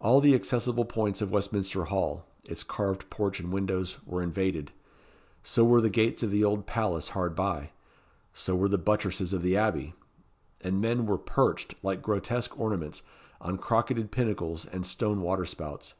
[0.00, 4.72] All the accessible points of Westminster Hall its carved porch and windows were invaded.
[5.44, 7.70] So were the gates of the Old Palace hard by
[8.32, 9.94] so were the buttresses of the Abbey;
[10.60, 13.02] and men were perched, like grotesque ornaments,
[13.40, 15.94] on crocketed pinnacles and stone water spouts.